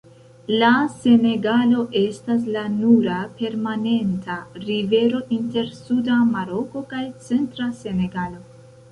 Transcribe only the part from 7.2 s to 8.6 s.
centra Senegalo.